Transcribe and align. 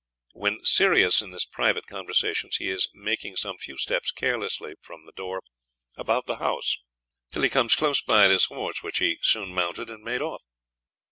When 0.33 0.63
serious 0.65 1.21
in 1.21 1.29
this 1.29 1.45
privat 1.45 1.85
Conversations 1.85 2.55
he 2.55 2.71
is 2.71 2.89
making 2.91 3.35
some 3.35 3.57
few 3.59 3.77
steps 3.77 4.09
carelessly 4.11 4.73
from 4.81 5.05
the 5.05 5.11
Door 5.11 5.43
about 5.95 6.25
the 6.25 6.37
house 6.37 6.79
till 7.29 7.43
he 7.43 7.49
comes 7.51 7.75
close 7.75 8.01
by 8.01 8.27
this 8.27 8.45
horse 8.45 8.81
which 8.81 8.97
he 8.97 9.19
soon 9.21 9.53
mounted 9.53 9.91
and 9.91 10.03
made 10.03 10.23
off. 10.23 10.41